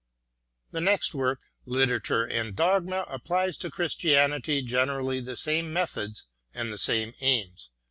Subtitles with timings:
[0.71, 6.79] The next work, "Literature and Dogma," applies to Christianity generally the same methods and the
[6.79, 7.69] same aims.